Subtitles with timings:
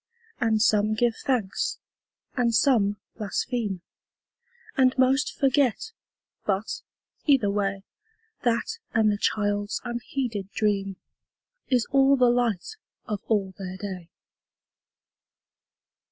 [0.39, 0.55] And
[0.97, 1.77] give some thanks,
[2.35, 3.81] and some blaspheme,
[4.75, 5.91] And most forget,
[6.43, 6.81] but,
[7.27, 7.83] either way,
[8.41, 10.95] That and the child's unheeded dream
[11.69, 14.09] Is all the light of all their day.